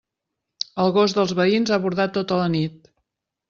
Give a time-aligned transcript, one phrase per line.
[0.83, 2.95] El gos dels veïns ha bordat tota la nit.